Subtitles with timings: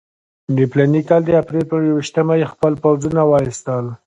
[0.55, 3.85] د فلاني کال د اپرېل پر یوویشتمه یې خپل پوځونه وایستل.